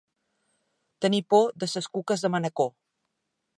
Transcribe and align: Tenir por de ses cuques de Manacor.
Tenir 1.05 1.19
por 1.35 1.45
de 1.65 1.71
ses 1.75 1.91
cuques 1.97 2.25
de 2.25 2.35
Manacor. 2.37 2.75